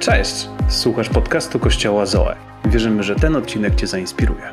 [0.00, 0.48] Cześć!
[0.68, 2.36] Słuchasz podcastu Kościoła Zoe.
[2.64, 4.52] Wierzymy, że ten odcinek Cię zainspiruje.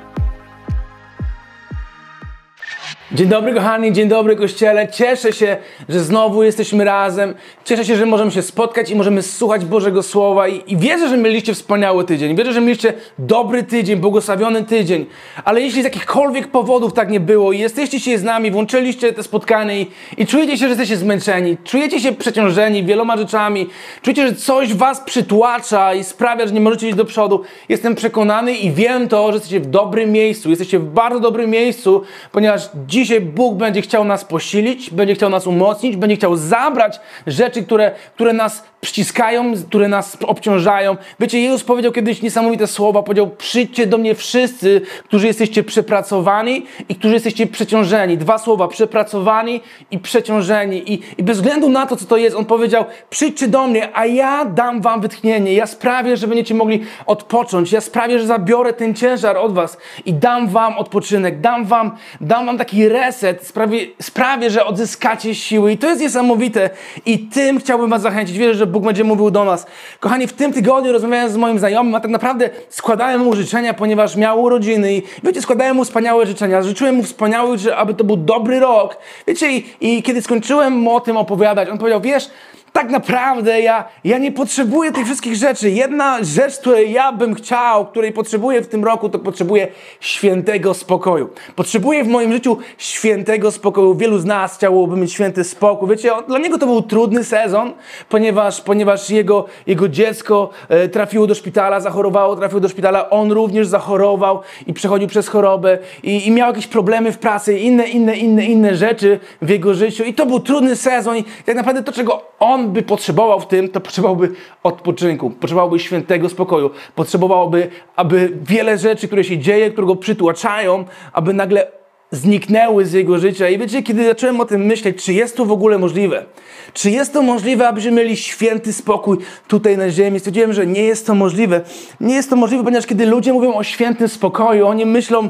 [3.12, 4.88] Dzień dobry kochani, dzień dobry Kościele.
[4.88, 5.58] Cieszę się,
[5.90, 7.36] że znowu jesteśmy razem.
[7.66, 10.48] Cieszę się, że możemy się spotkać i możemy słuchać Bożego Słowa.
[10.48, 12.36] I, i wierzę, że mieliście wspaniały tydzień.
[12.36, 15.06] Wierzę, że mieliście dobry tydzień, błogosławiony tydzień.
[15.46, 19.24] Ale jeśli z jakichkolwiek powodów tak nie było i jesteście się z nami, włączyliście te
[19.24, 19.88] spotkanie i,
[20.18, 23.70] i czujecie się, że jesteście zmęczeni, czujecie się przeciążeni wieloma rzeczami,
[24.02, 28.54] czujecie, że coś was przytłacza i sprawia, że nie możecie iść do przodu, jestem przekonany
[28.54, 30.50] i wiem to, że jesteście w dobrym miejscu.
[30.50, 32.02] Jesteście w bardzo dobrym miejscu,
[32.32, 37.64] ponieważ Dzisiaj Bóg będzie chciał nas posilić, będzie chciał nas umocnić, będzie chciał zabrać rzeczy,
[37.64, 40.98] które, które nas przyciskają, które nas obciążają.
[41.20, 46.96] Wiecie, Jezus powiedział kiedyś niesamowite słowa, powiedział przyjdźcie do mnie wszyscy, którzy jesteście przepracowani i
[46.96, 48.18] którzy jesteście przeciążeni.
[48.18, 49.62] Dwa słowa, przepracowani
[49.92, 50.94] i przeciążeni.
[50.94, 54.06] I, I bez względu na to, co to jest, On powiedział przyjdźcie do mnie, a
[54.06, 55.54] ja dam wam wytchnienie.
[55.54, 57.72] Ja sprawię, że będziecie mogli odpocząć.
[57.72, 61.42] Ja sprawię, że zabiorę ten ciężar od was i dam wam odpoczynek.
[61.42, 63.48] Dam wam, dam wam taki reset.
[63.48, 65.72] Sprawię, sprawię, że odzyskacie siły.
[65.72, 66.70] I to jest niesamowite.
[67.06, 68.38] I tym chciałbym was zachęcić.
[68.38, 69.66] Wierzę, że Bóg będzie mówił do nas.
[70.00, 74.16] Kochani, w tym tygodniu rozmawiałem z moim znajomym, a tak naprawdę składałem mu życzenia, ponieważ
[74.16, 76.62] miał urodziny i wiecie, składałem mu wspaniałe życzenia.
[76.62, 78.98] Życzyłem mu wspaniałych, że aby to był dobry rok.
[79.28, 82.30] Wiecie, i, i kiedy skończyłem mu o tym opowiadać, on powiedział, wiesz,
[82.78, 85.72] tak naprawdę ja, ja nie potrzebuję tych wszystkich rzeczy.
[85.72, 89.68] Jedna rzecz, której ja bym chciał, której potrzebuję w tym roku, to potrzebuję
[90.00, 91.30] świętego spokoju.
[91.56, 93.96] Potrzebuję w moim życiu świętego spokoju.
[93.96, 95.90] Wielu z nas chciałoby mieć święty spokój.
[95.90, 97.74] Wiecie, dla niego to był trudny sezon,
[98.10, 103.10] ponieważ, ponieważ jego, jego dziecko e, trafiło do szpitala, zachorowało, trafiło do szpitala.
[103.10, 107.88] On również zachorował i przechodził przez chorobę i, i miał jakieś problemy w pracy, inne,
[107.88, 110.04] inne, inne, inne rzeczy w jego życiu.
[110.04, 113.70] I to był trudny sezon i tak naprawdę to, czego on by potrzebował w tym,
[113.70, 114.32] to potrzebowałby
[114.64, 121.34] odpoczynku, potrzebowałby świętego spokoju, potrzebowałby, aby wiele rzeczy, które się dzieje, które go przytłaczają, aby
[121.34, 121.68] nagle
[122.12, 123.50] zniknęły z jego życia.
[123.50, 126.26] I wiecie, kiedy zacząłem o tym myśleć, czy jest to w ogóle możliwe?
[126.74, 130.20] Czy jest to możliwe, abyśmy mieli święty spokój tutaj na ziemi?
[130.20, 131.62] Stwierdziłem, że nie jest to możliwe.
[132.02, 135.30] Nie jest to możliwe, ponieważ kiedy ludzie mówią o świętym spokoju, oni myślą,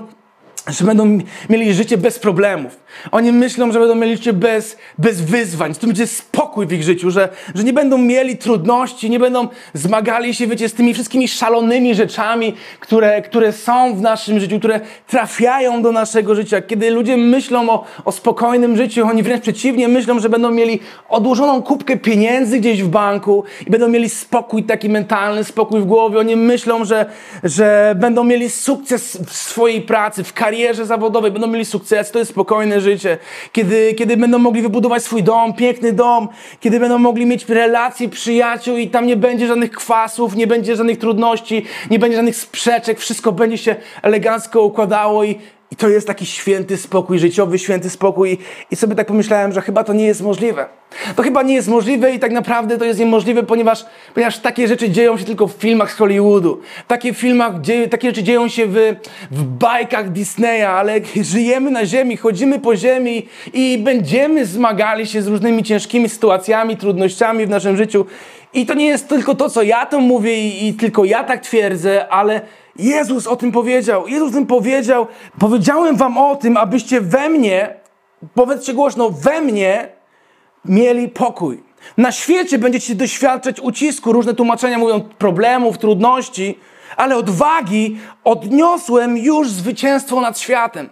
[0.67, 1.19] że będą
[1.49, 2.79] mieli życie bez problemów.
[3.11, 6.83] Oni myślą, że będą mieli życie bez, bez wyzwań, że to będzie spokój w ich
[6.83, 11.27] życiu, że, że nie będą mieli trudności, nie będą zmagali się, wiecie, z tymi wszystkimi
[11.27, 16.61] szalonymi rzeczami, które, które są w naszym życiu, które trafiają do naszego życia.
[16.61, 20.79] Kiedy ludzie myślą o, o spokojnym życiu, oni wręcz przeciwnie myślą, że będą mieli
[21.09, 26.19] odłożoną kubkę pieniędzy gdzieś w banku i będą mieli spokój taki mentalny, spokój w głowie.
[26.19, 27.05] Oni myślą, że,
[27.43, 32.31] że będą mieli sukces w swojej pracy, w karierze zawodowej, będą mieli sukces, to jest
[32.31, 33.17] spokojne życie,
[33.51, 36.27] kiedy, kiedy będą mogli wybudować swój dom, piękny dom,
[36.59, 40.97] kiedy będą mogli mieć relacje przyjaciół i tam nie będzie żadnych kwasów, nie będzie żadnych
[40.97, 45.39] trudności, nie będzie żadnych sprzeczek, wszystko będzie się elegancko układało i,
[45.71, 48.37] i to jest taki święty spokój, życiowy święty spokój.
[48.71, 50.65] I sobie tak pomyślałem, że chyba to nie jest możliwe.
[51.15, 54.89] To chyba nie jest możliwe i tak naprawdę to jest niemożliwe, ponieważ, ponieważ takie rzeczy
[54.89, 56.61] dzieją się tylko w filmach z Hollywoodu.
[56.87, 57.53] Takie, filmach,
[57.91, 58.75] takie rzeczy dzieją się w,
[59.31, 60.99] w bajkach Disneya, ale
[61.33, 67.45] żyjemy na ziemi, chodzimy po ziemi i będziemy zmagali się z różnymi ciężkimi sytuacjami, trudnościami
[67.45, 68.05] w naszym życiu.
[68.53, 71.41] I to nie jest tylko to, co ja to mówię i, i tylko ja tak
[71.41, 72.41] twierdzę, ale
[72.79, 74.07] Jezus o tym powiedział.
[74.07, 75.07] Jezus tym powiedział.
[75.39, 77.75] Powiedziałem wam o tym, abyście we mnie,
[78.33, 79.89] powiedzcie głośno, we mnie
[80.65, 81.63] mieli pokój.
[81.97, 84.13] Na świecie będziecie doświadczać ucisku.
[84.13, 86.59] Różne tłumaczenia mówią problemów, trudności,
[86.97, 90.89] ale odwagi odniosłem już zwycięstwo nad światem.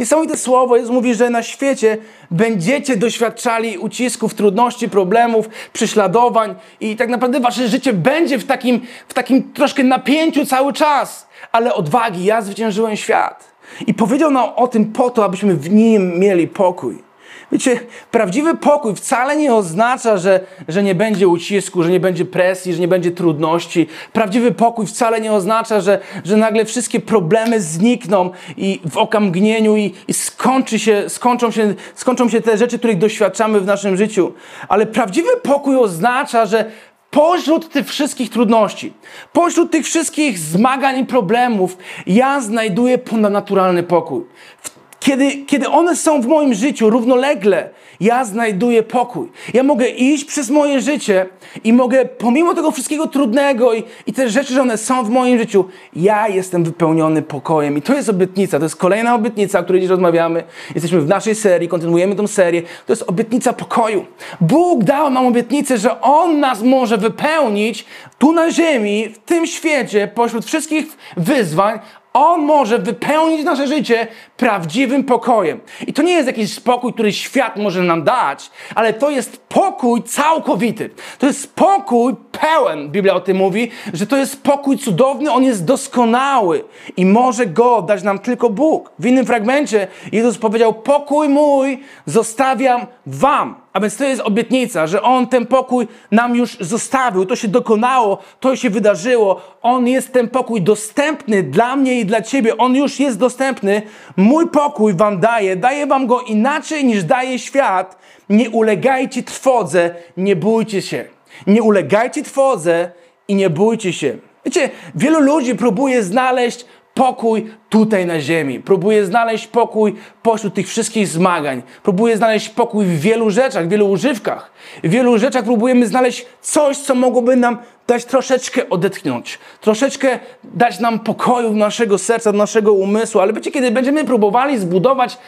[0.00, 0.76] Niesamowite słowo.
[0.76, 1.98] Jezus mówi, że na świecie
[2.30, 9.14] będziecie doświadczali ucisków, trudności, problemów, prześladowań i tak naprawdę wasze życie będzie w takim, w
[9.14, 11.28] takim troszkę napięciu cały czas.
[11.52, 13.44] Ale odwagi, ja zwyciężyłem świat.
[13.86, 17.09] I powiedział nam o tym po to, abyśmy w nim mieli pokój.
[17.52, 17.80] Wiecie,
[18.10, 22.80] prawdziwy pokój wcale nie oznacza, że, że nie będzie ucisku, że nie będzie presji, że
[22.80, 23.86] nie będzie trudności.
[24.12, 29.94] Prawdziwy pokój wcale nie oznacza, że, że nagle wszystkie problemy znikną i w okamgnieniu i,
[30.08, 34.32] i skończy się, skończą, się, skończą się te rzeczy, których doświadczamy w naszym życiu.
[34.68, 36.64] Ale prawdziwy pokój oznacza, że
[37.10, 38.92] Pośród tych wszystkich trudności,
[39.32, 41.76] pośród tych wszystkich zmagań i problemów,
[42.06, 44.24] ja znajduję ponadnaturalny pokój.
[44.62, 47.70] W Kiedy, kiedy one są w moim życiu równolegle,
[48.00, 49.28] ja znajduję pokój.
[49.54, 51.26] Ja mogę iść przez moje życie
[51.64, 55.38] i mogę, pomimo tego wszystkiego trudnego i, i te rzeczy, że one są w moim
[55.38, 55.64] życiu,
[55.96, 57.78] ja jestem wypełniony pokojem.
[57.78, 60.44] I to jest obietnica, to jest kolejna obietnica, o której dziś rozmawiamy.
[60.74, 62.62] Jesteśmy w naszej serii, kontynuujemy tę serię.
[62.62, 64.06] To jest obietnica pokoju.
[64.40, 67.84] Bóg dał nam obietnicę, że On nas może wypełnić
[68.18, 70.86] tu na ziemi, w tym świecie, pośród wszystkich
[71.16, 71.78] wyzwań,
[72.12, 75.60] on może wypełnić nasze życie prawdziwym pokojem.
[75.86, 80.02] I to nie jest jakiś spokój, który świat może nam dać, ale to jest pokój
[80.02, 80.90] całkowity.
[81.18, 82.90] To jest pokój pełen.
[82.90, 86.64] Biblia o tym mówi, że to jest pokój cudowny, on jest doskonały
[86.96, 88.92] i może go dać nam tylko Bóg.
[88.98, 93.59] W innym fragmencie Jezus powiedział: Pokój mój zostawiam wam.
[93.72, 97.26] A więc to jest obietnica, że On ten pokój nam już zostawił.
[97.26, 99.40] To się dokonało, to się wydarzyło.
[99.62, 102.56] On jest ten pokój dostępny dla mnie i dla Ciebie.
[102.56, 103.82] On już jest dostępny.
[104.16, 105.56] Mój pokój Wam daję.
[105.56, 107.98] Daję Wam go inaczej niż daje świat.
[108.28, 111.04] Nie ulegajcie trwodze, nie bójcie się.
[111.46, 112.90] Nie ulegajcie trwodze
[113.28, 114.16] i nie bójcie się.
[114.44, 116.64] Wiecie, wielu ludzi próbuje znaleźć
[116.94, 118.60] pokój tutaj na ziemi.
[118.60, 121.62] Próbuję znaleźć pokój pośród tych wszystkich zmagań.
[121.82, 124.52] Próbuję znaleźć pokój w wielu rzeczach, w wielu używkach.
[124.84, 130.98] W wielu rzeczach próbujemy znaleźć coś, co mogłoby nam dać troszeczkę odetchnąć, troszeczkę dać nam
[130.98, 133.20] pokoju w naszego serca, w naszego umysłu.
[133.20, 135.18] Ale wiecie, kiedy będziemy próbowali zbudować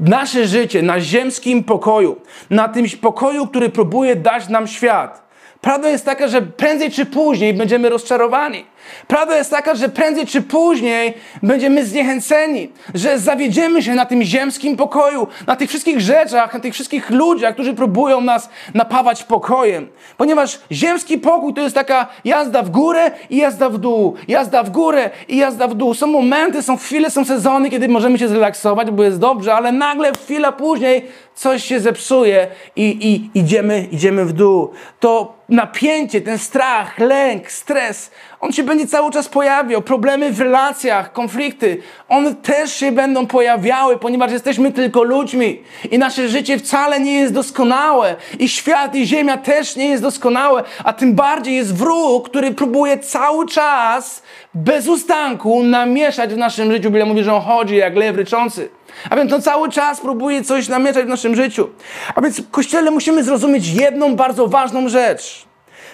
[0.00, 2.16] nasze życie na ziemskim pokoju,
[2.50, 5.22] na tym pokoju, który próbuje dać nam świat,
[5.62, 8.64] Prawda jest taka, że prędzej czy później będziemy rozczarowani.
[9.06, 14.76] Prawda jest taka, że prędzej czy później będziemy zniechęceni, że zawiedziemy się na tym ziemskim
[14.76, 19.88] pokoju, na tych wszystkich rzeczach, na tych wszystkich ludziach, którzy próbują nas napawać pokojem.
[20.16, 24.70] Ponieważ ziemski pokój to jest taka jazda w górę i jazda w dół, jazda w
[24.70, 25.94] górę i jazda w dół.
[25.94, 30.12] Są momenty, są chwile, są sezony, kiedy możemy się zrelaksować, bo jest dobrze, ale nagle
[30.24, 32.46] chwila później coś się zepsuje
[32.76, 34.70] i, i idziemy, idziemy w dół.
[35.00, 38.10] To napięcie, ten strach, lęk, stres,
[38.42, 39.82] on się będzie cały czas pojawiał.
[39.82, 46.28] Problemy w relacjach, konflikty, one też się będą pojawiały, ponieważ jesteśmy tylko ludźmi i nasze
[46.28, 48.16] życie wcale nie jest doskonałe.
[48.38, 52.98] I świat, i ziemia też nie jest doskonałe, a tym bardziej jest wróg, który próbuje
[52.98, 54.22] cały czas
[54.54, 56.90] bez ustanku namieszać w naszym życiu.
[56.90, 58.68] Byle mówi, że on chodzi jak lew ryczący.
[59.10, 61.68] A więc on cały czas próbuje coś namieszać w naszym życiu.
[62.14, 65.51] A więc w Kościele musimy zrozumieć jedną bardzo ważną rzecz.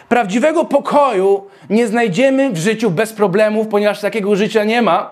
[0.08, 5.10] Prawdziwego pokoju nie znajdziemy w życiu bez problemów, ponieważ takiego życia nie ma.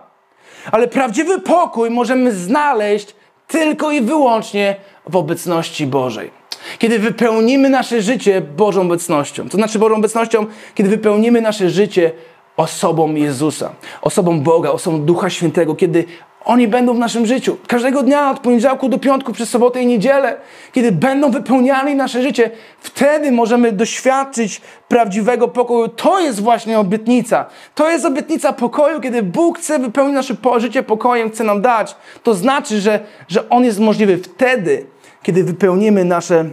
[0.72, 3.14] Ale prawdziwy pokój możemy znaleźć
[3.46, 4.76] tylko i wyłącznie
[5.08, 6.30] w obecności Bożej.
[6.78, 9.48] Kiedy wypełnimy nasze życie Bożą obecnością.
[9.48, 12.12] To znaczy Bożą obecnością, kiedy wypełnimy nasze życie
[12.56, 13.72] osobą Jezusa,
[14.02, 16.04] osobą Boga, osobą Ducha Świętego, kiedy
[16.46, 17.56] oni będą w naszym życiu.
[17.66, 20.36] Każdego dnia, od poniedziałku do piątku, przez sobotę i niedzielę,
[20.72, 22.50] kiedy będą wypełniali nasze życie,
[22.80, 25.88] wtedy możemy doświadczyć prawdziwego pokoju.
[25.88, 27.46] To jest właśnie obietnica.
[27.74, 31.96] To jest obietnica pokoju, kiedy Bóg chce wypełnić nasze życie pokojem, chce nam dać.
[32.22, 34.86] To znaczy, że, że On jest możliwy wtedy,
[35.22, 36.44] kiedy wypełnimy nasze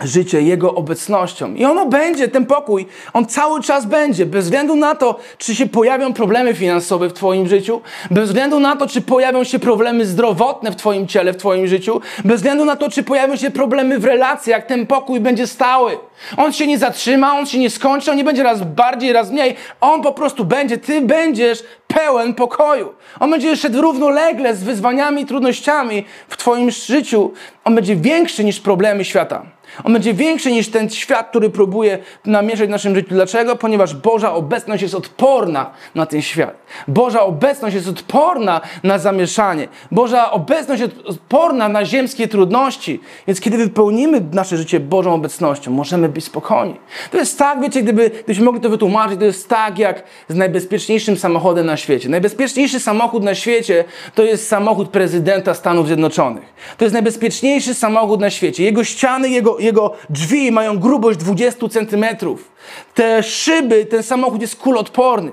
[0.00, 1.54] życie Jego obecnością.
[1.54, 5.66] I ono będzie, ten pokój, on cały czas będzie, bez względu na to, czy się
[5.66, 7.80] pojawią problemy finansowe w Twoim życiu,
[8.10, 12.00] bez względu na to, czy pojawią się problemy zdrowotne w Twoim ciele, w Twoim życiu,
[12.24, 15.98] bez względu na to, czy pojawią się problemy w relacjach, ten pokój będzie stały.
[16.36, 19.56] On się nie zatrzyma, on się nie skończy, on nie będzie raz bardziej, raz mniej.
[19.80, 22.94] On po prostu będzie, Ty będziesz pełen pokoju.
[23.20, 27.32] On będzie szedł równolegle z wyzwaniami trudnościami w Twoim życiu.
[27.64, 29.57] On będzie większy niż problemy świata.
[29.84, 33.08] On będzie większy niż ten świat, który próbuje namieszać w naszym życiu.
[33.08, 33.56] Dlaczego?
[33.56, 36.54] Ponieważ Boża obecność jest odporna na ten świat.
[36.88, 39.68] Boża obecność jest odporna na zamieszanie.
[39.90, 43.00] Boża obecność jest odporna na ziemskie trudności.
[43.26, 46.76] Więc kiedy wypełnimy nasze życie Bożą obecnością, możemy być spokojni.
[47.10, 51.16] To jest tak, wiecie, gdyby, gdybyśmy mogli to wytłumaczyć, to jest tak jak z najbezpieczniejszym
[51.16, 52.08] samochodem na świecie.
[52.08, 53.84] Najbezpieczniejszy samochód na świecie
[54.14, 56.44] to jest samochód prezydenta Stanów Zjednoczonych.
[56.78, 58.64] To jest najbezpieczniejszy samochód na świecie.
[58.64, 62.52] Jego ściany, jego jego, drzwi mają grubość 20 centymetrów.
[62.94, 65.32] Te szyby, ten samochód jest kulodporny.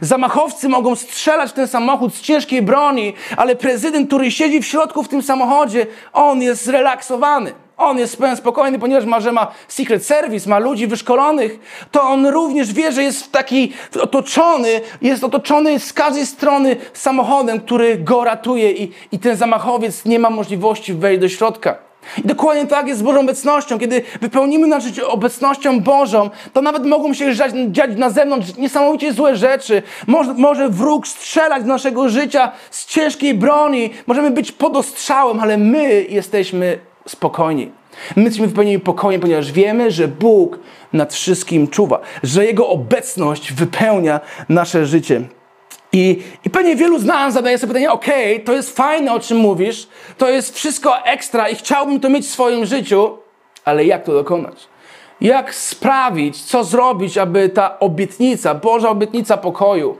[0.00, 5.02] Zamachowcy mogą strzelać w ten samochód z ciężkiej broni, ale prezydent, który siedzi w środku
[5.02, 7.52] w tym samochodzie, on jest zrelaksowany.
[7.76, 11.58] On jest spokojny, ponieważ ma, że ma Secret Service, ma ludzi wyszkolonych,
[11.90, 17.98] to on również wie, że jest taki otoczony, jest otoczony z każdej strony samochodem, który
[17.98, 21.85] go ratuje i, i ten zamachowiec nie ma możliwości wejść do środka.
[22.18, 23.78] I dokładnie tak jest z Bożą obecnością.
[23.78, 29.12] Kiedy wypełnimy nasze życie obecnością Bożą, to nawet mogą się dziać, dziać na zewnątrz niesamowicie
[29.12, 29.82] złe rzeczy.
[30.06, 33.90] Może, może wróg strzelać z naszego życia z ciężkiej broni.
[34.06, 37.70] Możemy być pod ostrzałem, ale my jesteśmy spokojni.
[38.16, 40.58] My jesteśmy wypełnieni pokojem, ponieważ wiemy, że Bóg
[40.92, 45.22] nad wszystkim czuwa, że Jego obecność wypełnia nasze życie.
[45.96, 49.20] I, I pewnie wielu z nas zadaje sobie pytanie, okej, okay, to jest fajne, o
[49.20, 49.88] czym mówisz,
[50.18, 53.18] to jest wszystko ekstra i chciałbym to mieć w swoim życiu,
[53.64, 54.68] ale jak to dokonać?
[55.20, 59.96] Jak sprawić, co zrobić, aby ta obietnica, Boża obietnica pokoju,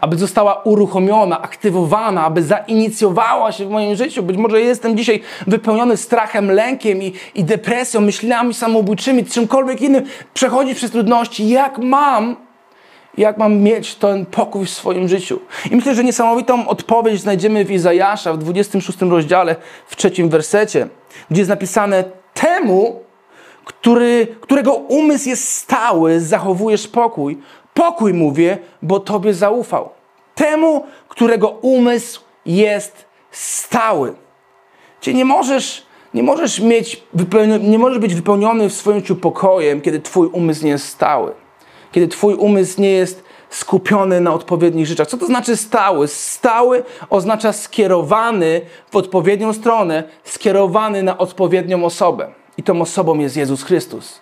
[0.00, 4.22] aby została uruchomiona, aktywowana, aby zainicjowała się w moim życiu.
[4.22, 10.04] Być może jestem dzisiaj wypełniony strachem, lękiem i, i depresją, myślami samobójczymi, czymkolwiek innym,
[10.34, 11.48] przechodzić przez trudności.
[11.48, 12.36] Jak mam
[13.18, 15.40] jak mam mieć ten pokój w swoim życiu.
[15.70, 20.88] I myślę, że niesamowitą odpowiedź znajdziemy w Izajasza w 26 rozdziale, w trzecim wersecie,
[21.30, 23.00] gdzie jest napisane temu,
[23.64, 27.38] który, którego umysł jest stały, zachowujesz pokój.
[27.74, 29.88] Pokój mówię, bo Tobie zaufał.
[30.34, 34.14] Temu, którego umysł jest stały.
[35.00, 37.02] Czyli nie możesz, nie możesz, mieć,
[37.60, 41.32] nie możesz być wypełniony w swoim życiu pokojem, kiedy Twój umysł nie jest stały
[41.92, 45.08] kiedy Twój umysł nie jest skupiony na odpowiednich rzeczach.
[45.08, 46.08] Co to znaczy stały?
[46.08, 52.28] Stały oznacza skierowany w odpowiednią stronę, skierowany na odpowiednią osobę.
[52.56, 54.20] I tą osobą jest Jezus Chrystus.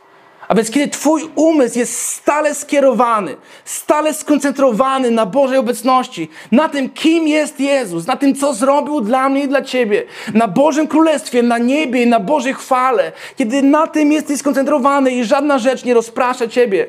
[0.49, 6.91] A więc kiedy Twój umysł jest stale skierowany, stale skoncentrowany na Bożej obecności, na tym,
[6.91, 10.03] kim jest Jezus, na tym, co zrobił dla mnie i dla Ciebie,
[10.35, 15.25] na Bożym Królestwie, na niebie i na Bożej chwale, kiedy na tym jesteś skoncentrowany i
[15.25, 16.87] żadna rzecz nie rozprasza Ciebie,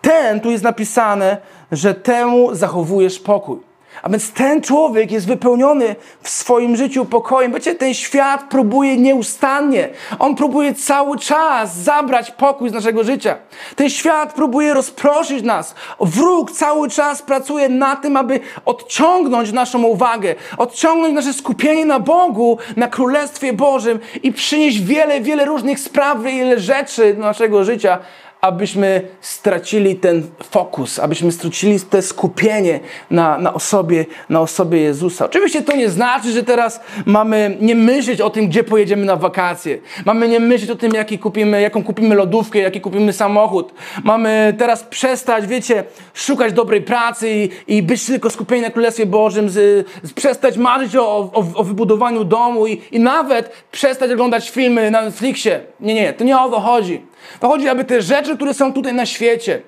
[0.00, 1.36] ten, tu jest napisane,
[1.72, 3.70] że temu zachowujesz pokój.
[4.02, 7.52] A więc ten człowiek jest wypełniony w swoim życiu pokojem.
[7.52, 9.88] Wiecie, ten świat próbuje nieustannie.
[10.18, 13.36] On próbuje cały czas zabrać pokój z naszego życia.
[13.76, 15.74] Ten świat próbuje rozproszyć nas.
[16.00, 22.58] Wróg cały czas pracuje na tym, aby odciągnąć naszą uwagę, odciągnąć nasze skupienie na Bogu,
[22.76, 27.98] na Królestwie Bożym i przynieść wiele, wiele różnych spraw, wiele rzeczy do naszego życia,
[28.40, 32.80] abyśmy stracili ten fokus, abyśmy stracili te skupienie
[33.10, 35.24] na, na, osobie, na osobie Jezusa.
[35.26, 39.78] Oczywiście to nie znaczy, że teraz mamy nie myśleć o tym, gdzie pojedziemy na wakacje.
[40.04, 43.74] Mamy nie myśleć o tym, jaki kupimy, jaką kupimy lodówkę, jaki kupimy samochód.
[44.04, 49.50] Mamy teraz przestać, wiecie, szukać dobrej pracy i, i być tylko skupieni na Królestwie Bożym,
[49.50, 54.90] z, z przestać marzyć o, o, o wybudowaniu domu i, i nawet przestać oglądać filmy
[54.90, 55.60] na Netflixie.
[55.80, 57.09] Nie, nie, to nie o to chodzi.
[57.40, 59.62] To chodzi, aby te rzeczy, które są tutaj na świecie,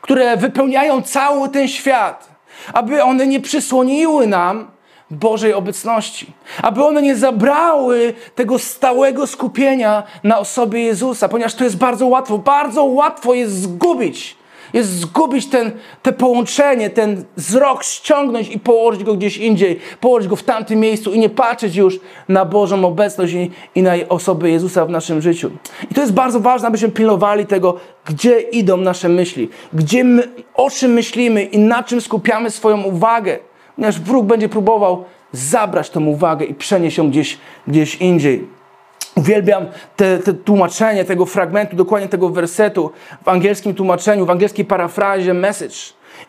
[0.00, 2.28] które wypełniają cały ten świat,
[2.72, 4.70] aby one nie przysłoniły nam
[5.10, 11.76] Bożej obecności, aby one nie zabrały tego stałego skupienia na osobie Jezusa, ponieważ to jest
[11.76, 14.36] bardzo łatwo, bardzo łatwo jest zgubić
[14.72, 20.36] jest zgubić ten, te połączenie, ten wzrok, ściągnąć i położyć go gdzieś indziej, położyć go
[20.36, 24.86] w tamtym miejscu i nie patrzeć już na Bożą obecność i, i na osobę Jezusa
[24.86, 25.50] w naszym życiu.
[25.90, 30.70] I to jest bardzo ważne, abyśmy pilnowali tego, gdzie idą nasze myśli, gdzie my, o
[30.70, 33.38] czym myślimy i na czym skupiamy swoją uwagę.
[33.76, 38.55] Ponieważ wróg będzie próbował zabrać tą uwagę i przenieść ją gdzieś, gdzieś indziej.
[39.16, 42.90] Uwielbiam te, te, tłumaczenie tego fragmentu, dokładnie tego wersetu
[43.24, 45.76] w angielskim tłumaczeniu, w angielskiej parafrazie message.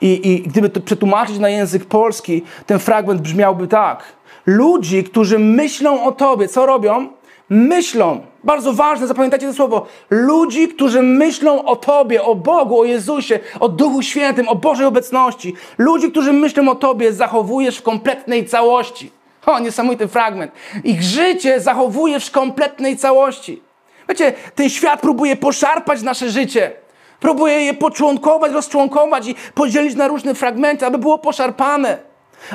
[0.01, 4.03] I, I gdyby to przetłumaczyć na język polski, ten fragment brzmiałby tak.
[4.46, 7.08] Ludzi, którzy myślą o Tobie, co robią?
[7.50, 8.22] Myślą.
[8.44, 9.86] Bardzo ważne, zapamiętajcie to słowo.
[10.10, 15.53] Ludzi, którzy myślą o Tobie, o Bogu, o Jezusie, o Duchu Świętym, o Bożej obecności.
[15.77, 19.16] Ludzi, którzy myślą o Tobie, zachowujesz w kompletnej całości.
[19.47, 20.51] O, niesamowity fragment.
[20.83, 23.61] Ich życie zachowujesz w kompletnej całości.
[24.09, 26.71] Wiecie, ten świat próbuje poszarpać nasze życie.
[27.19, 31.97] Próbuje je poczłonkować, rozczłonkować i podzielić na różne fragmenty, aby było poszarpane.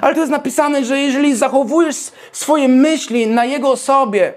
[0.02, 1.96] Ale to jest napisane, że jeżeli zachowujesz
[2.32, 4.34] swoje myśli na Jego osobie,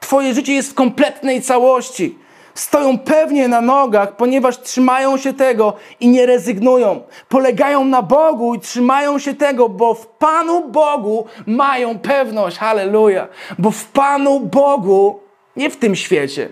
[0.00, 2.18] Twoje życie jest w kompletnej całości
[2.60, 7.00] stoją pewnie na nogach, ponieważ trzymają się tego i nie rezygnują.
[7.28, 12.58] Polegają na Bogu i trzymają się tego, bo w Panu Bogu mają pewność.
[12.58, 13.28] Halleluja.
[13.58, 15.20] Bo w Panu Bogu,
[15.56, 16.48] nie w tym świecie,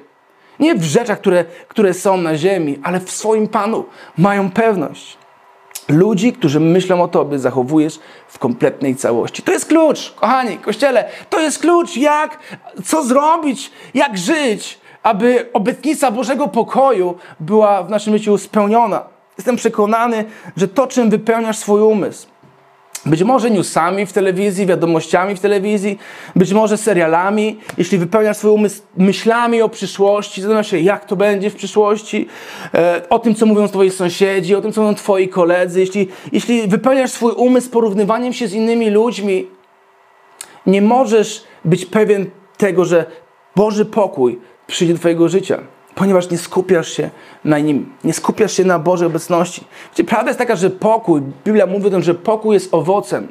[0.61, 3.85] nie w rzeczach, które, które są na ziemi, ale w swoim Panu
[4.19, 5.19] mają pewność.
[5.89, 7.99] Ludzi, którzy myślą o Tobie, zachowujesz
[8.29, 9.43] w kompletnej całości.
[9.43, 11.09] To jest klucz, kochani, kościele.
[11.31, 12.39] To jest klucz, jak,
[12.85, 19.03] co zrobić, jak żyć, aby obietnica Bożego pokoju była w naszym życiu spełniona.
[19.39, 20.25] Jestem przekonany,
[20.57, 22.27] że to, czym wypełniasz swój umysł,
[23.07, 25.99] Być może newsami w telewizji, wiadomościami w telewizji,
[26.37, 27.59] być może serialami.
[27.79, 32.29] Jeśli wypełniasz swój umysł myślami o przyszłości, zastanawiasz się, jak to będzie w przyszłości,
[32.75, 35.81] e, o tym, co mówią twoi sąsiedzi, o tym, co mówią twoi koledzy.
[35.81, 39.47] Jeśli, jeśli wypełniasz swój umysł porównywaniem się z innymi ludźmi,
[40.67, 43.07] nie możesz być pewien tego, że
[43.57, 45.59] Boży pokój przyjdzie do twojego życia
[45.97, 47.11] ponieważ nie skupiasz się
[47.45, 49.65] na nim, nie skupiasz się na Bożej obecności.
[49.91, 53.29] Wiecie, prawda jest taka, że pokój, Biblia mówi o tym, że pokój jest owocem,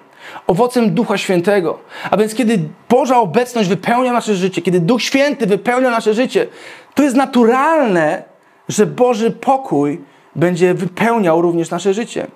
[0.48, 1.80] owocem Ducha Świętego.
[2.12, 6.48] A więc kiedy Boża obecność wypełnia nasze życie, kiedy Duch Święty wypełnia nasze życie,
[6.96, 8.24] to jest naturalne,
[8.70, 10.02] że Boży pokój
[10.36, 12.28] będzie wypełniał również nasze życie.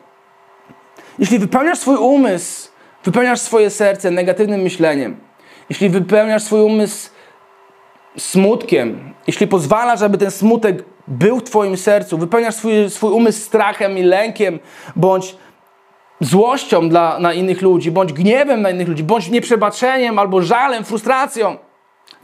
[1.19, 2.69] Jeśli wypełniasz swój umysł,
[3.03, 5.17] wypełniasz swoje serce negatywnym myśleniem,
[5.69, 7.09] jeśli wypełniasz swój umysł
[8.17, 13.97] smutkiem, jeśli pozwalasz, aby ten smutek był w Twoim sercu, wypełniasz swój, swój umysł strachem
[13.97, 14.59] i lękiem,
[14.95, 15.35] bądź
[16.19, 21.57] złością dla, na innych ludzi, bądź gniewem na innych ludzi, bądź nieprzebaczeniem albo żalem, frustracją,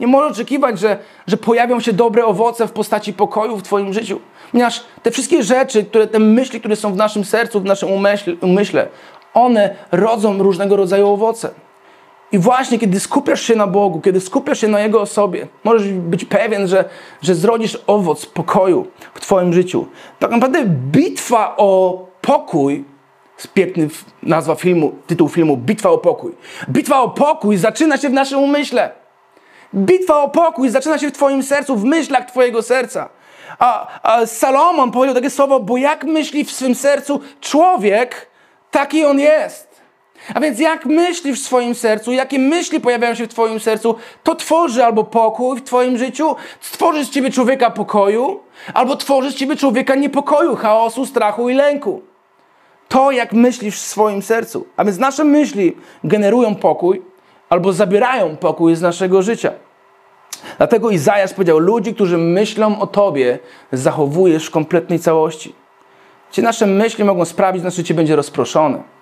[0.00, 4.20] nie możesz oczekiwać, że, że pojawią się dobre owoce w postaci pokoju w Twoim życiu.
[4.52, 8.34] Ponieważ te wszystkie rzeczy, które, te myśli, które są w naszym sercu, w naszym umyśle,
[8.40, 8.88] umyśle
[9.34, 11.50] one rodzą różnego rodzaju owoce.
[12.32, 16.24] I właśnie kiedy skupiasz się na Bogu, kiedy skupiasz się na Jego osobie, możesz być
[16.24, 16.84] pewien, że,
[17.22, 19.86] że zrodzisz owoc pokoju w Twoim życiu.
[20.18, 22.84] Tak naprawdę bitwa o pokój,
[23.54, 23.88] piękny
[24.22, 26.32] nazwa filmu, tytuł filmu, Bitwa o pokój.
[26.68, 28.90] Bitwa o pokój zaczyna się w naszym umyśle.
[29.74, 33.08] Bitwa o pokój zaczyna się w Twoim sercu, w myślach Twojego serca.
[33.58, 38.30] A, a Salomon powiedział takie słowo, bo jak myśli w swym sercu człowiek,
[38.70, 39.75] taki on jest.
[40.34, 44.34] A więc jak myślisz w swoim sercu, jakie myśli pojawiają się w Twoim sercu, to
[44.34, 48.40] tworzy albo pokój w Twoim życiu, stworzy z Ciebie człowieka pokoju,
[48.74, 52.02] albo tworzy z Ciebie człowieka niepokoju, chaosu, strachu i lęku.
[52.88, 54.66] To, jak myślisz w swoim sercu.
[54.76, 57.02] A więc nasze myśli generują pokój,
[57.48, 59.52] albo zabierają pokój z naszego życia.
[60.58, 63.38] Dlatego Izajasz powiedział: Ludzi, którzy myślą o Tobie,
[63.72, 65.54] zachowujesz w kompletnej całości.
[66.30, 68.95] Ci nasze myśli mogą sprawić, że nasze życie będzie rozproszone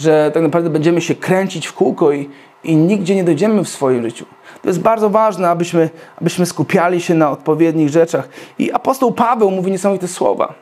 [0.00, 2.30] że tak naprawdę będziemy się kręcić w kółko i,
[2.64, 4.24] i nigdzie nie dojdziemy w swoim życiu.
[4.62, 8.28] To jest bardzo ważne, abyśmy, abyśmy skupiali się na odpowiednich rzeczach.
[8.58, 10.54] I apostoł Paweł mówi niesamowite słowa.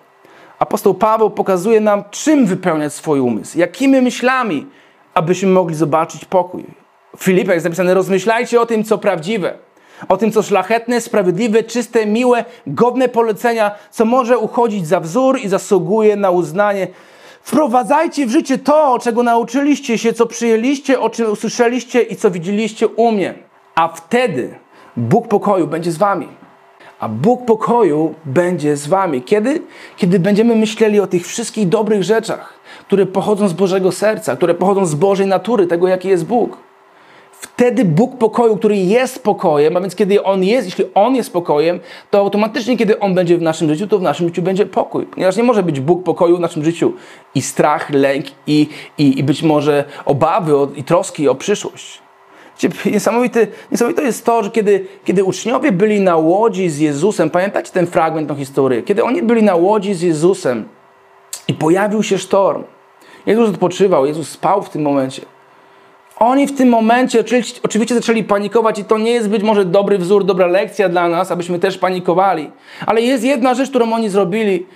[0.58, 4.66] Apostoł Paweł pokazuje nam, czym wypełniać swój umysł, jakimi myślami,
[5.14, 6.64] abyśmy mogli zobaczyć pokój.
[7.16, 9.58] W Filipach jest napisane: rozmyślajcie o tym, co prawdziwe,
[10.08, 15.48] o tym, co szlachetne, sprawiedliwe, czyste, miłe, godne polecenia, co może uchodzić za wzór i
[15.48, 16.86] zasługuje na uznanie.
[17.48, 22.88] Wprowadzajcie w życie to, czego nauczyliście się, co przyjęliście, o czym usłyszeliście i co widzieliście
[22.88, 23.34] u mnie.
[23.74, 24.58] A wtedy
[24.96, 26.28] Bóg pokoju będzie z wami.
[27.00, 29.22] A Bóg pokoju będzie z wami.
[29.22, 29.62] Kiedy?
[29.96, 32.54] Kiedy będziemy myśleli o tych wszystkich dobrych rzeczach,
[32.86, 36.67] które pochodzą z Bożego serca, które pochodzą z Bożej natury, tego jaki jest Bóg.
[37.40, 41.80] Wtedy Bóg pokoju, który jest pokojem, a więc kiedy On jest, jeśli On jest pokojem,
[42.10, 45.06] to automatycznie, kiedy On będzie w naszym życiu, to w naszym życiu będzie pokój.
[45.06, 46.92] Ponieważ nie może być Bóg pokoju w naszym życiu
[47.34, 52.02] i strach, lęk i, i, i być może obawy o, i troski o przyszłość.
[52.92, 57.86] Niesamowite, niesamowite jest to, że kiedy, kiedy uczniowie byli na łodzi z Jezusem, pamiętacie ten
[57.86, 58.82] fragment, tą historię?
[58.82, 60.68] Kiedy oni byli na łodzi z Jezusem
[61.48, 62.64] i pojawił się sztorm,
[63.26, 65.22] Jezus odpoczywał, Jezus spał w tym momencie.
[66.18, 67.24] Oni w tym momencie
[67.62, 71.30] oczywiście zaczęli panikować i to nie jest być może dobry wzór, dobra lekcja dla nas,
[71.30, 72.50] abyśmy też panikowali.
[72.86, 74.66] Ale jest jedna rzecz, którą oni zrobili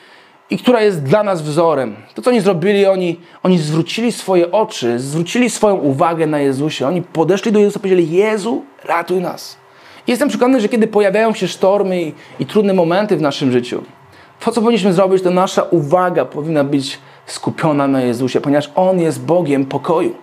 [0.50, 1.96] i która jest dla nas wzorem.
[2.14, 6.86] To, co oni zrobili, oni, oni zwrócili swoje oczy, zwrócili swoją uwagę na Jezusie.
[6.88, 9.56] Oni podeszli do Jezusa i powiedzieli, Jezu, ratuj nas.
[10.06, 13.82] Jestem przekonany, że kiedy pojawiają się sztormy i, i trudne momenty w naszym życiu,
[14.40, 19.24] to, co powinniśmy zrobić, to nasza uwaga powinna być skupiona na Jezusie, ponieważ On jest
[19.24, 20.14] Bogiem pokoju.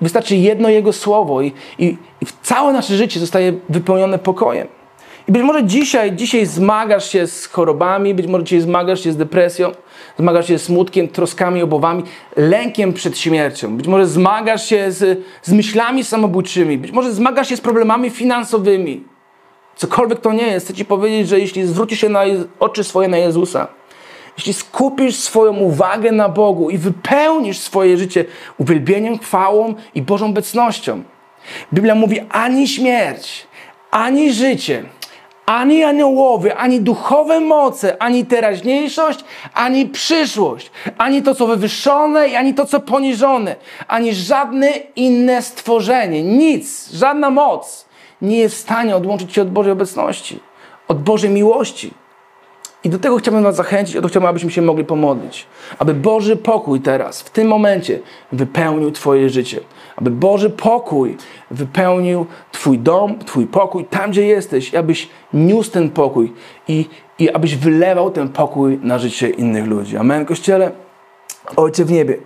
[0.00, 1.86] Wystarczy jedno Jego słowo i, i,
[2.20, 4.68] i całe nasze życie zostaje wypełnione pokojem.
[5.28, 9.16] I być może dzisiaj, dzisiaj zmagasz się z chorobami, być może dzisiaj zmagasz się z
[9.16, 9.72] depresją,
[10.18, 12.02] zmagasz się z smutkiem, troskami, obowami,
[12.36, 13.76] lękiem przed śmiercią.
[13.76, 19.04] Być może zmagasz się z, z myślami samobójczymi, być może zmagasz się z problemami finansowymi.
[19.76, 22.22] Cokolwiek to nie jest, chcę Ci powiedzieć, że jeśli zwrócisz się na
[22.58, 23.68] oczy swoje na Jezusa,
[24.36, 28.24] jeśli skupisz swoją uwagę na Bogu i wypełnisz swoje życie
[28.58, 31.02] uwielbieniem, chwałą i Bożą obecnością,
[31.72, 33.46] Biblia mówi ani śmierć,
[33.90, 34.84] ani życie,
[35.46, 42.54] ani aniołowie, ani duchowe moce, ani teraźniejszość, ani przyszłość, ani to, co wywyższone, i ani
[42.54, 43.56] to, co poniżone,
[43.88, 47.86] ani żadne inne stworzenie, nic, żadna moc
[48.22, 50.40] nie jest w stanie odłączyć cię od Bożej obecności,
[50.88, 51.94] od Bożej miłości.
[52.86, 55.46] I do tego chciałbym Was zachęcić, o to chciałbym, abyśmy się mogli pomodlić.
[55.78, 58.00] Aby Boży pokój teraz, w tym momencie,
[58.32, 59.60] wypełnił Twoje życie.
[59.96, 61.16] Aby Boży pokój
[61.50, 66.32] wypełnił Twój dom, Twój pokój, tam gdzie jesteś, i abyś niósł ten pokój
[66.68, 66.86] i,
[67.18, 69.96] i abyś wylewał ten pokój na życie innych ludzi.
[69.96, 70.70] Amen, Kościele?
[71.56, 72.18] Ojcze w niebie,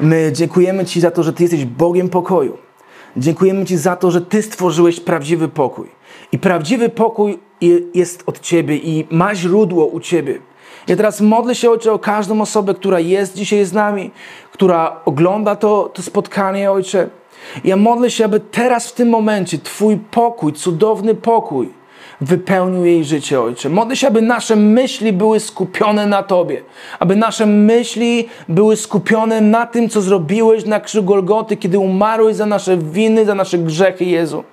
[0.00, 2.58] my dziękujemy Ci za to, że Ty jesteś Bogiem pokoju.
[3.16, 5.88] Dziękujemy Ci za to, że Ty stworzyłeś prawdziwy pokój.
[6.32, 10.38] I prawdziwy pokój je- jest od Ciebie i ma źródło u Ciebie.
[10.88, 14.10] Ja teraz modlę się, Ojcze, o każdą osobę, która jest dzisiaj z nami,
[14.52, 17.08] która ogląda to, to spotkanie, Ojcze.
[17.64, 21.68] Ja modlę się, aby teraz w tym momencie Twój pokój, cudowny pokój,
[22.20, 23.68] wypełnił jej życie, Ojcze.
[23.68, 26.62] Modlę się, aby nasze myśli były skupione na Tobie.
[26.98, 32.46] Aby nasze myśli były skupione na tym, co zrobiłeś na krzyżu Golgoty, kiedy umarłeś za
[32.46, 34.44] nasze winy, za nasze grzechy, Jezu.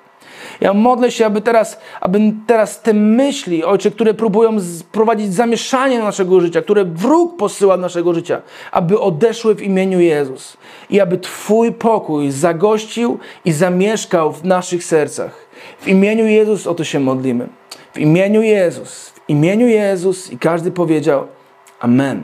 [0.62, 4.58] Ja modlę się, aby teraz, aby teraz te myśli, Ojcze, które próbują
[4.91, 8.41] prowadzić zamieszanie do naszego życia, które wróg posyła do naszego życia,
[8.72, 10.58] aby odeszły w imieniu Jezus.
[10.89, 15.50] I aby Twój pokój zagościł i zamieszkał w naszych sercach.
[15.80, 17.48] W imieniu Jezus o to się modlimy.
[17.93, 19.10] W imieniu Jezus.
[19.10, 20.32] W imieniu Jezus.
[20.32, 21.28] I każdy powiedział
[21.80, 22.24] Amen.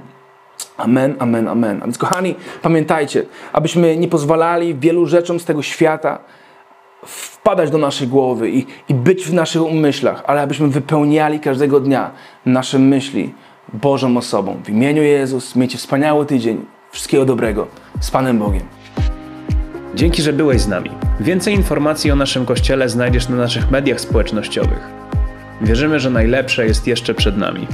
[0.77, 1.77] Amen, amen, amen.
[1.81, 6.19] A więc kochani, pamiętajcie, abyśmy nie pozwalali wielu rzeczom z tego świata
[7.05, 12.11] wpadać do naszej głowy i, i być w naszych umyślach, ale abyśmy wypełniali każdego dnia
[12.45, 13.33] nasze myśli
[13.73, 14.57] Bożą osobą.
[14.65, 16.65] W imieniu Jezus, miejcie wspaniały tydzień.
[16.91, 17.67] Wszystkiego dobrego.
[17.99, 18.63] Z Panem Bogiem.
[19.95, 20.89] Dzięki, że byłeś z nami.
[21.19, 24.89] Więcej informacji o naszym kościele znajdziesz na naszych mediach społecznościowych.
[25.61, 27.67] Wierzymy, że najlepsze jest jeszcze przed nami.